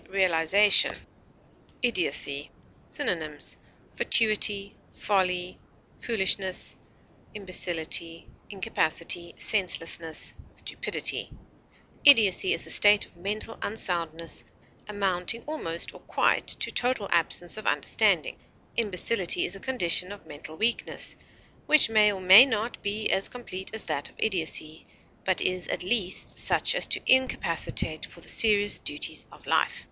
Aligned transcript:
IDIOCY. 1.83 2.49
Synonyms: 2.87 3.57
fatuity, 3.93 4.75
foolishness, 4.95 6.77
incapacity, 7.35 8.25
stupidity. 8.25 8.27
folly, 8.27 8.27
imbecility, 8.49 9.35
senselessness, 9.37 10.33
Idiocy 12.03 12.51
is 12.53 12.65
a 12.65 12.71
state 12.71 13.05
of 13.05 13.15
mental 13.15 13.59
unsoundness 13.61 14.43
amounting 14.89 15.43
almost 15.45 15.93
or 15.93 15.99
quite 15.99 16.47
to 16.47 16.71
total 16.71 17.07
absence 17.11 17.57
of 17.57 17.67
understanding. 17.67 18.39
Imbecility 18.75 19.45
is 19.45 19.55
a 19.55 19.59
condition 19.59 20.11
of 20.11 20.25
mental 20.25 20.57
weakness, 20.57 21.15
which 21.67 21.91
may 21.91 22.11
or 22.11 22.19
may 22.19 22.43
not 22.47 22.81
be 22.81 23.07
as 23.11 23.29
complete 23.29 23.69
as 23.75 23.83
that 23.83 24.09
of 24.09 24.15
idiocy, 24.17 24.83
but 25.25 25.41
is 25.41 25.67
at 25.67 25.83
least 25.83 26.39
such 26.39 26.73
as 26.73 26.87
to 26.87 26.99
incapacitate 27.05 28.07
for 28.07 28.21
the 28.21 28.27
serious 28.29 28.79
duties 28.79 29.27
of 29.31 29.45
life. 29.45 29.75